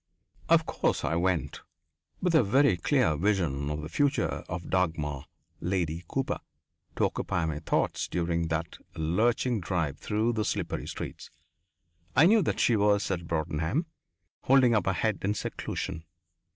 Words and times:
Of 0.49 0.65
course 0.65 1.05
I 1.05 1.15
went, 1.15 1.61
with 2.23 2.33
a 2.33 2.41
very 2.41 2.75
clear 2.75 3.15
vision 3.15 3.69
of 3.69 3.83
the 3.83 3.87
future 3.87 4.43
of 4.49 4.67
Dagmar, 4.71 5.25
Lady 5.59 6.03
Cooper, 6.07 6.39
to 6.95 7.05
occupy 7.05 7.45
my 7.45 7.59
thoughts 7.59 8.07
during 8.07 8.47
that 8.47 8.79
lurching 8.95 9.59
drive 9.61 9.99
through 9.99 10.33
the 10.33 10.43
slippery 10.43 10.87
streets. 10.87 11.29
I 12.15 12.25
knew 12.25 12.41
that 12.41 12.59
she 12.59 12.75
was 12.75 13.11
at 13.11 13.27
Broadenham, 13.27 13.85
holding 14.45 14.73
up 14.73 14.87
her 14.87 14.93
head 14.93 15.19
in 15.21 15.35
seclusion. 15.35 16.03